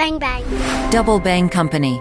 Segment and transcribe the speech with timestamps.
[0.00, 0.42] Bang bang.
[0.90, 2.00] Double Bang Company.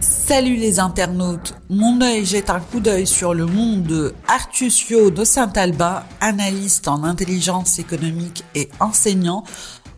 [0.00, 5.24] Salut les internautes, mon œil jette un coup d'œil sur le monde de Artusio de
[5.24, 9.44] Saint-Alba, analyste en intelligence économique et enseignant.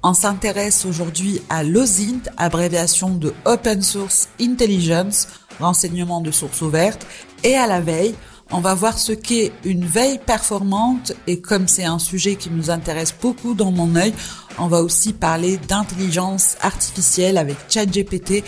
[0.04, 5.26] On s'intéresse aujourd'hui à l'OSINT, abréviation de Open Source Intelligence,
[5.58, 7.04] renseignement de source ouverte,
[7.42, 8.14] et à la veille.
[8.54, 12.70] On va voir ce qu'est une veille performante et comme c'est un sujet qui nous
[12.70, 14.12] intéresse beaucoup dans mon œil,
[14.58, 18.44] on va aussi parler d'intelligence artificielle avec ChatGPT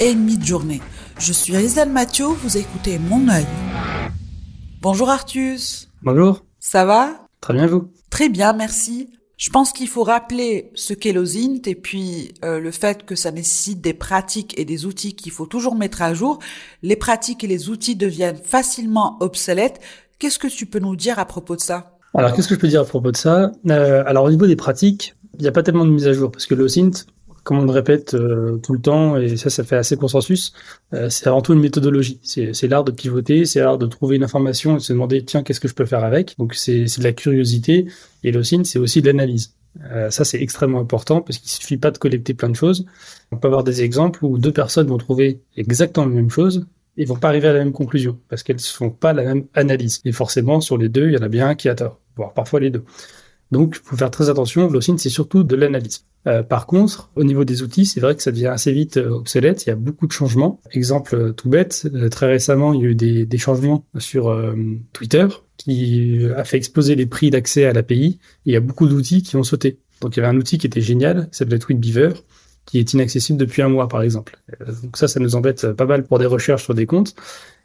[0.00, 0.82] et Midjourney.
[1.20, 3.46] Je suis Rizal Mathieu, vous écoutez Mon œil.
[4.82, 5.88] Bonjour Artus.
[6.02, 6.44] Bonjour.
[6.58, 7.28] Ça va?
[7.40, 7.92] Très bien vous?
[8.10, 9.08] Très bien, merci.
[9.36, 13.32] Je pense qu'il faut rappeler ce qu'est l'OSINT et puis euh, le fait que ça
[13.32, 16.38] nécessite des pratiques et des outils qu'il faut toujours mettre à jour.
[16.82, 19.80] Les pratiques et les outils deviennent facilement obsolètes.
[20.20, 21.98] Qu'est-ce que tu peux nous dire à propos de ça?
[22.14, 23.50] Alors qu'est-ce que je peux dire à propos de ça?
[23.68, 26.30] Euh, Alors au niveau des pratiques, il n'y a pas tellement de mise à jour
[26.30, 27.06] parce que l'OSINT,
[27.44, 30.52] comme on le répète euh, tout le temps, et ça, ça fait assez consensus,
[30.94, 32.18] euh, c'est avant tout une méthodologie.
[32.22, 35.42] C'est l'art de pivoter, c'est l'art de trouver une information et de se demander, tiens,
[35.42, 36.36] qu'est-ce que je peux faire avec?
[36.38, 37.86] Donc c'est de la curiosité,
[38.24, 39.54] et l'OSINT, c'est aussi de l'analyse.
[39.92, 42.86] Euh, ça, c'est extrêmement important parce qu'il suffit pas de collecter plein de choses.
[43.32, 47.04] On peut avoir des exemples où deux personnes vont trouver exactement la même chose et
[47.04, 50.00] vont pas arriver à la même conclusion parce qu'elles ne font pas la même analyse.
[50.04, 52.32] Et forcément, sur les deux, il y en a bien un qui a tort, voire
[52.32, 52.84] parfois les deux.
[53.54, 54.68] Donc, il faut faire très attention.
[54.68, 56.06] L'OSINT, c'est surtout de l'analyse.
[56.26, 59.10] Euh, par contre, au niveau des outils, c'est vrai que ça devient assez vite euh,
[59.10, 59.64] obsolète.
[59.64, 60.60] Il y a beaucoup de changements.
[60.72, 64.36] Exemple euh, tout bête, très récemment, il y a eu des, changements sur
[64.92, 68.18] Twitter qui a fait exploser les prix d'accès à l'API.
[68.44, 69.78] Il y a beaucoup d'outils qui ont sauté.
[70.00, 72.10] Donc, il y avait un outil qui était génial, qui s'appelait Tweetbeaver,
[72.66, 74.38] qui est inaccessible depuis un mois, par exemple.
[74.82, 77.14] Donc ça, ça nous embête pas mal pour des recherches sur des comptes.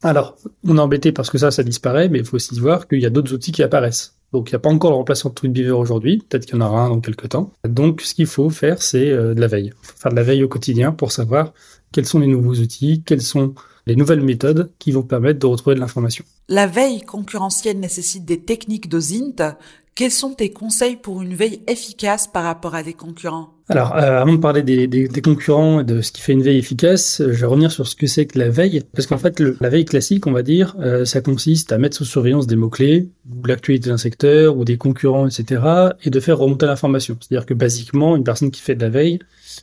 [0.02, 3.00] Alors, on est embêté parce que ça, ça disparaît, mais il faut aussi voir qu'il
[3.00, 4.16] y a d'autres outils qui apparaissent.
[4.31, 6.66] Donc il n'y a pas encore le remplaçant de Tweetbeaver aujourd'hui, peut-être qu'il y en
[6.66, 7.52] aura un dans quelques temps.
[7.67, 9.73] Donc ce qu'il faut faire, c'est euh, de la veille.
[9.81, 11.53] Faut faire de la veille au quotidien pour savoir
[11.91, 13.56] quels sont les nouveaux outils, quelles sont
[13.88, 16.24] les nouvelles méthodes qui vont permettre de retrouver de l'information.
[16.47, 19.56] La veille concurrentielle nécessite des techniques d'OSINT.
[19.95, 23.50] Quels sont tes conseils pour une veille efficace par rapport à des concurrents?
[23.72, 26.41] Alors, euh, avant de parler des, des, des, concurrents et de ce qui fait une
[26.41, 28.81] veille efficace, euh, je vais revenir sur ce que c'est que la veille.
[28.95, 31.95] Parce qu'en fait, le, la veille classique, on va dire, euh, ça consiste à mettre
[31.95, 35.61] sous surveillance des mots-clés, ou l'actualité d'un secteur, ou des concurrents, etc.,
[36.03, 37.16] et de faire remonter l'information.
[37.19, 39.19] C'est-à-dire que, basiquement, une personne qui fait de la veille,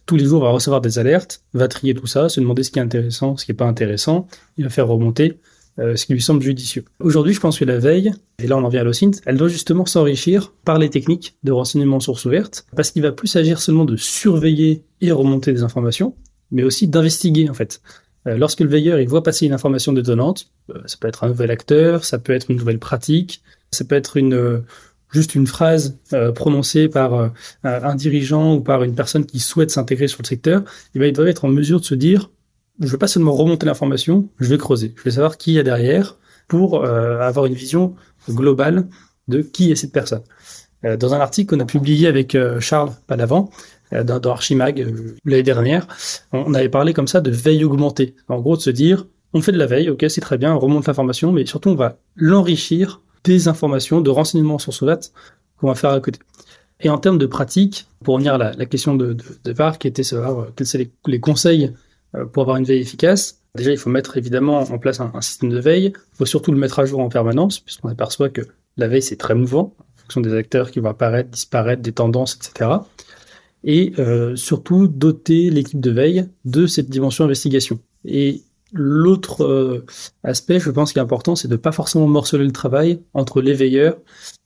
[0.07, 2.79] tous les jours va recevoir des alertes, va trier tout ça, se demander ce qui
[2.79, 5.41] est intéressant, ce qui est pas intéressant, il va faire remonter
[5.79, 6.85] euh, ce qui lui semble judicieux.
[7.01, 8.11] Aujourd'hui, je pense que la veille,
[8.43, 11.53] et là on en vient à l'OSINT, elle doit justement s'enrichir par les techniques de
[11.53, 16.15] renseignement source ouverte, parce qu'il va plus agir seulement de surveiller et remonter des informations,
[16.51, 17.83] mais aussi d'investiguer en fait.
[18.27, 21.29] Euh, lorsque le veilleur il voit passer une information détonnante, euh, ça peut être un
[21.29, 24.63] nouvel acteur, ça peut être une nouvelle pratique, ça peut être une
[25.13, 25.99] juste une phrase
[26.35, 27.31] prononcée par
[27.63, 30.63] un dirigeant ou par une personne qui souhaite s'intégrer sur le secteur,
[30.95, 32.31] et ben, il doit être en mesure de se dire
[32.81, 34.95] je veux pas seulement remonter l'information, je vais creuser.
[34.97, 36.17] Je vais savoir qui y a derrière
[36.49, 37.95] pour euh, avoir une vision
[38.29, 38.87] globale
[39.29, 40.23] de qui est cette personne.
[40.85, 43.51] Euh, dans un article qu'on a publié avec euh, Charles Palavant,
[43.93, 44.85] dans, dans Archimag
[45.25, 45.87] l'année dernière,
[46.33, 48.17] on avait parlé comme ça de veille augmentée.
[48.29, 50.59] En gros, de se dire, on fait de la veille, ok, c'est très bien, on
[50.59, 54.99] remonte l'information, mais surtout on va l'enrichir des informations, de renseignements sur Solat
[55.59, 56.19] qu'on va faire à côté.
[56.81, 60.49] Et en termes de pratique, pour revenir à la, question de, de qui était savoir
[60.55, 61.73] quels sont les, conseils
[62.33, 65.59] pour avoir une veille efficace, déjà il faut mettre évidemment en place un, système de
[65.59, 65.93] veille.
[65.95, 68.43] Il faut surtout le mettre à jour en permanence, puisqu'on aperçoit que
[68.77, 72.37] la veille c'est très mouvant, en fonction des acteurs qui vont apparaître, disparaître, des tendances,
[72.37, 72.71] etc.
[73.65, 77.81] Et euh, surtout doter l'équipe de veille de cette dimension investigation.
[78.05, 78.43] Et
[78.73, 79.85] l'autre euh,
[80.23, 83.55] aspect, je pense, qui est important, c'est de pas forcément morceler le travail entre les
[83.55, 83.99] veilleurs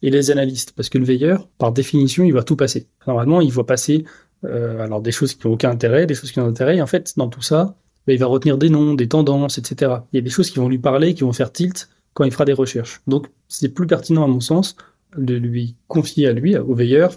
[0.02, 2.86] et les analystes, parce que le veilleur, par définition, il va tout passer.
[3.06, 4.04] Normalement, il va passer
[4.44, 6.76] euh, alors des choses qui n'ont aucun intérêt, des choses qui ont intérêt.
[6.76, 9.92] Et en fait, dans tout ça, bah, il va retenir des noms, des tendances, etc.
[10.12, 12.32] Il y a des choses qui vont lui parler, qui vont faire tilt quand il
[12.32, 13.00] fera des recherches.
[13.06, 14.76] Donc, c'est plus pertinent à mon sens
[15.16, 17.12] de lui confier à lui, au veilleur,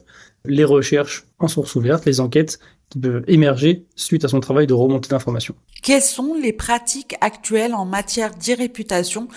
[0.46, 2.60] les recherches en source ouverte, les enquêtes
[2.90, 5.56] qui peuvent émerger suite à son travail de remontée d'informations.
[5.82, 9.28] Quelles sont les pratiques actuelles en matière d'irréputation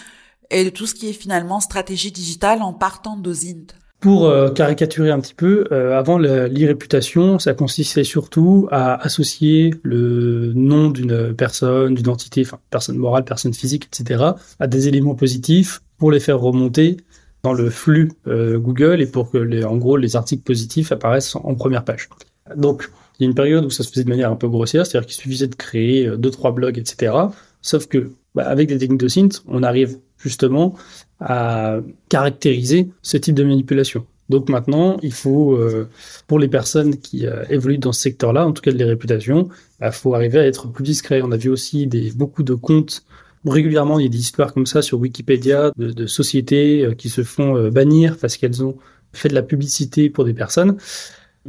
[0.51, 5.11] et de tout ce qui est finalement stratégie digitale en partant d'OSINT pour euh, caricaturer
[5.11, 11.95] un petit peu, euh, avant l'irréputation, ça consistait surtout à associer le nom d'une personne,
[11.95, 14.25] d'une entité, enfin personne morale, personne physique, etc.,
[14.59, 16.99] à des éléments positifs pour les faire remonter
[17.43, 21.35] dans le flux euh, Google et pour que, les, en gros, les articles positifs apparaissent
[21.35, 22.09] en, première page.
[22.55, 24.87] Donc, il y a une période où ça se faisait de manière un peu grossière,
[24.87, 27.15] c'est-à-dire qu'il suffisait de créer deux, trois blogs, etc.
[27.63, 30.75] Sauf que, bah, avec des techniques de synth, on arrive justement
[31.21, 31.79] à
[32.09, 34.07] caractériser ce type de manipulation.
[34.29, 35.89] Donc maintenant, il faut, euh,
[36.27, 39.49] pour les personnes qui euh, évoluent dans ce secteur-là, en tout cas de les réputations,
[39.49, 41.23] il bah, faut arriver à être plus discret.
[41.23, 43.05] On a vu aussi des, beaucoup de comptes.
[43.45, 47.23] Régulièrement, il y a des histoires comme ça sur Wikipédia de, sociétés euh, qui se
[47.23, 48.77] font bannir parce qu'elles ont
[49.13, 50.77] fait de la publicité pour des personnes.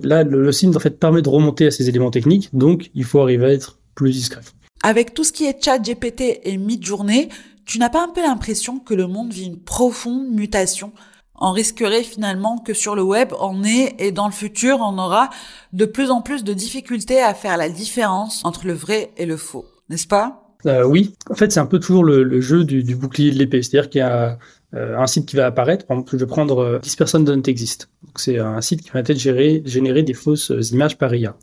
[0.04, 3.04] Là, le, le signe en fait permet de remonter à ces éléments techniques, donc il
[3.04, 4.42] faut arriver à être plus discret.
[4.84, 7.30] Avec tout ce qui est chat GPT et mid-journée,
[7.68, 10.94] tu n'as pas un peu l'impression que le monde vit une profonde mutation?
[11.40, 15.30] On risquerait finalement que sur le web, on est et dans le futur, on aura
[15.74, 19.38] de plus en plus de difficultés à faire la différence entre le vrai et le
[19.38, 20.56] faux, n'est-ce pas?
[20.66, 23.90] Euh, Oui, en fait c'est un peu toujours le, jeu du, bouclier de l'épée, c'est-à-dire
[23.90, 24.40] qu'il y a
[24.74, 27.44] euh, un site qui va apparaître, par exemple je vais prendre 10 euh, personnes don't
[27.46, 31.36] exist, donc c'est un site qui va être gérer, générer des fausses images par IA.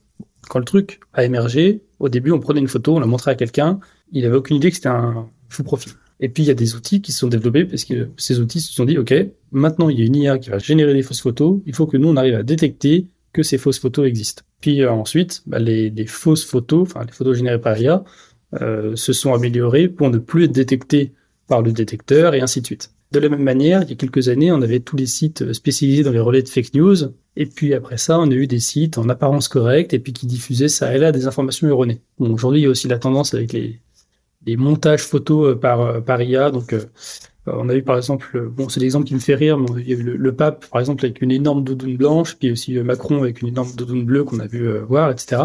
[0.49, 3.35] Quand le truc a émergé, au début on prenait une photo, on la montrait à
[3.37, 3.79] quelqu'un,
[4.11, 5.93] il avait aucune idée que c'était un faux profil.
[6.25, 8.63] Et puis il y a des outils qui se sont développés parce que ces outils
[8.63, 9.13] se sont dit, OK,
[9.53, 11.99] maintenant il y a une IA qui va générer des fausses photos, il faut que
[11.99, 14.43] nous on arrive à détecter que ces fausses photos existent.
[14.63, 18.05] Puis euh, ensuite, bah, les, fausses photos, enfin les photos générées par IA,
[18.63, 21.13] euh, se sont améliorées pour ne plus être détectées
[21.47, 22.91] par le détecteur et ainsi de suite.
[23.13, 26.05] De la même manière, il y a quelques années, on avait tous les sites spécialisés
[26.05, 26.97] dans les relais de fake news,
[27.37, 30.27] et puis après ça, on a eu des sites en apparence correcte, et puis qui
[30.27, 32.01] diffusaient ça et là des informations erronées.
[32.19, 33.79] Bon, aujourd'hui, il y a aussi la tendance avec les,
[34.45, 36.51] des montages photos euh, par, euh, par IA.
[36.51, 36.81] Donc, euh,
[37.47, 40.35] on a vu par exemple, bon, c'est l'exemple qui me fait rire, mais a le,
[40.35, 44.05] pape, par exemple, avec une énorme doudoune blanche, puis aussi Macron avec une énorme doudoune
[44.05, 45.43] bleue qu'on a vu voir, etc.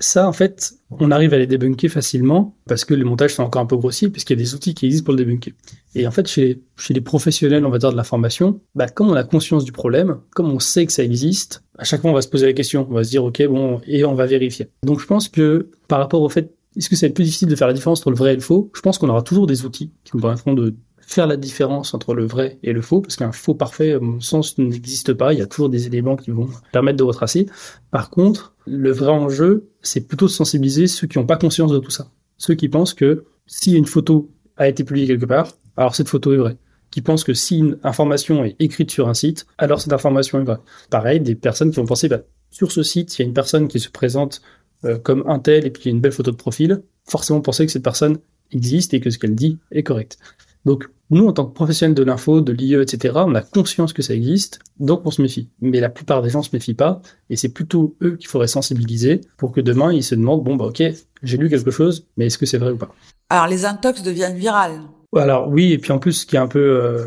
[0.00, 3.62] Ça, en fait, on arrive à les débunker facilement parce que les montages sont encore
[3.62, 5.52] un peu grossiers, puisqu'il y a des outils qui existent pour le débunker.
[5.94, 9.14] Et en fait, chez, chez les professionnels, on va dire, de l'information, bah, comme on
[9.14, 12.22] a conscience du problème, comme on sait que ça existe, à chaque fois, on va
[12.22, 12.88] se poser la question.
[12.90, 14.68] On va se dire, OK, bon, et on va vérifier.
[14.82, 17.48] Donc, je pense que par rapport au fait est-ce que ça va être plus difficile
[17.48, 18.70] de faire la différence entre le vrai et le faux?
[18.74, 20.74] Je pense qu'on aura toujours des outils qui nous permettront de
[21.10, 24.20] faire la différence entre le vrai et le faux, parce qu'un faux parfait, à mon
[24.20, 25.32] sens, n'existe pas.
[25.32, 27.46] Il y a toujours des éléments qui vont permettre de retracer.
[27.90, 31.78] Par contre, le vrai enjeu, c'est plutôt de sensibiliser ceux qui n'ont pas conscience de
[31.78, 32.12] tout ça.
[32.36, 36.32] Ceux qui pensent que si une photo a été publiée quelque part, alors cette photo
[36.32, 36.56] est vraie.
[36.92, 40.44] Qui pensent que si une information est écrite sur un site, alors cette information est
[40.44, 40.60] vraie.
[40.90, 42.20] Pareil, des personnes qui vont penser, bah,
[42.50, 44.42] sur ce site, il y a une personne qui se présente
[44.84, 47.40] euh, comme un tel et puis il y a une belle photo de profil, forcément
[47.40, 48.18] penser que cette personne
[48.52, 50.18] existe et que ce qu'elle dit est correct.
[50.64, 54.02] Donc, nous, en tant que professionnels de l'info, de l'IE, etc., on a conscience que
[54.02, 55.48] ça existe, donc on se méfie.
[55.60, 57.00] Mais la plupart des gens se méfient pas,
[57.30, 60.66] et c'est plutôt eux qu'il faudrait sensibiliser pour que demain, ils se demandent, bon, bah,
[60.66, 60.82] ok,
[61.22, 62.94] j'ai lu quelque chose, mais est-ce que c'est vrai ou pas?
[63.28, 64.80] Alors, les intox deviennent virales.
[65.16, 67.06] Alors, oui, et puis en plus, ce qui est un peu, euh,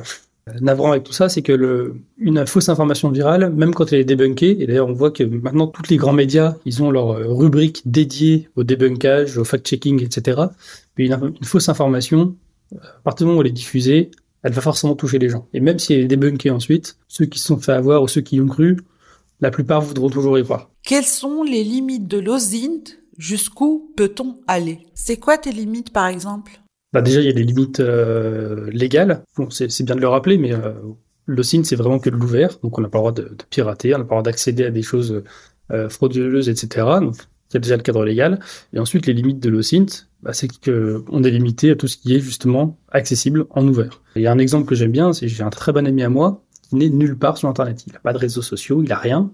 [0.61, 4.61] navrant avec tout ça, c'est que une fausse information virale, même quand elle est débunkée,
[4.61, 8.49] et d'ailleurs on voit que maintenant tous les grands médias, ils ont leur rubrique dédiée
[8.55, 10.41] au débunkage, au fact-checking, etc.
[10.97, 12.35] Mais une, fausse information,
[12.75, 14.11] à partir du moment où elle est diffusée,
[14.43, 15.47] elle va forcément toucher les gens.
[15.53, 18.21] Et même si elle est débunkée ensuite, ceux qui se sont fait avoir ou ceux
[18.21, 18.77] qui y ont cru,
[19.39, 20.69] la plupart voudront toujours y croire.
[20.83, 22.97] Quelles sont les limites de l'OSINT?
[23.17, 24.79] Jusqu'où peut-on aller?
[24.95, 26.62] C'est quoi tes limites par exemple?
[26.93, 29.23] Bah déjà, il y a des limites euh, légales.
[29.35, 30.73] Bon, c'est bien de le rappeler, mais euh,
[31.25, 32.59] le signe, c'est vraiment que de l'ouvert.
[32.61, 34.69] Donc, on n'a pas le droit de, pirater, on n'a pas le droit d'accéder à
[34.69, 35.23] des choses
[35.71, 36.85] euh, frauduleuses, etc.
[37.01, 37.15] Donc,
[37.49, 38.39] il y a déjà le cadre légal.
[38.73, 42.15] Et ensuite, les limites de l'OSINT, bah, c'est qu'on est limité à tout ce qui
[42.15, 44.01] est justement accessible en ouvert.
[44.15, 46.09] Il y a un exemple que j'aime bien, c'est j'ai un très bon ami à
[46.09, 47.83] moi qui n'est nulle part sur Internet.
[47.87, 49.31] Il n'a pas de réseaux sociaux, il n'a rien.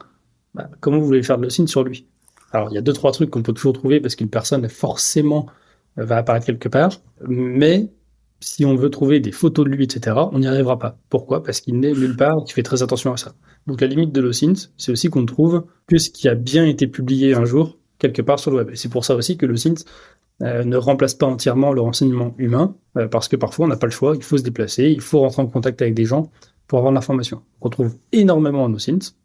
[0.55, 2.05] Bah, comment vous voulez faire de l'OSINT sur lui?
[2.51, 4.69] Alors, il y a deux, trois trucs qu'on peut toujours trouver parce qu'une personne est
[4.69, 5.47] forcément
[6.05, 7.89] va apparaître quelque part, mais
[8.39, 10.97] si on veut trouver des photos de lui, etc., on n'y arrivera pas.
[11.09, 11.43] Pourquoi?
[11.43, 13.33] Parce qu'il n'est nulle part qui fait très attention à ça.
[13.67, 16.87] Donc la limite de l'OSINT, c'est aussi qu'on trouve que ce qui a bien été
[16.87, 18.69] publié un jour quelque part sur le web.
[18.71, 19.83] Et c'est pour ça aussi que l'OSINT
[20.41, 23.87] euh, ne remplace pas entièrement le renseignement humain, euh, parce que parfois on n'a pas
[23.87, 26.31] le choix, il faut se déplacer, il faut rentrer en contact avec des gens
[26.67, 27.43] pour avoir l'information.
[27.59, 29.15] On trouve énormément en OSINT,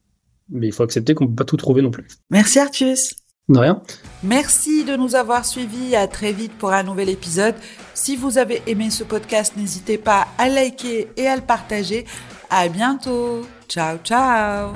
[0.48, 2.08] mais il faut accepter qu'on ne peut pas tout trouver non plus.
[2.30, 3.14] Merci Arthus
[3.48, 3.80] de rien.
[4.22, 5.96] Merci de nous avoir suivis.
[5.96, 7.54] À très vite pour un nouvel épisode.
[7.92, 12.06] Si vous avez aimé ce podcast, n'hésitez pas à liker et à le partager.
[12.50, 13.42] À bientôt.
[13.68, 14.72] Ciao, ciao.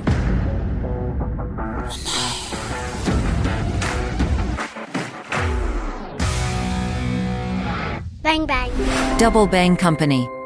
[8.23, 8.69] Bang bang.
[9.17, 10.38] Double Bang Company.